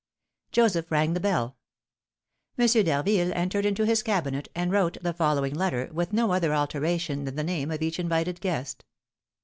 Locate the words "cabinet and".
4.01-4.71